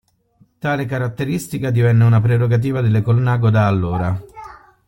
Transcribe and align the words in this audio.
Tale 0.57 0.87
caratteristica 0.87 1.69
divenne 1.69 2.03
una 2.05 2.19
prerogativa 2.19 2.81
delle 2.81 3.03
Colnago 3.03 3.51
da 3.51 3.67
allora. 3.67 4.19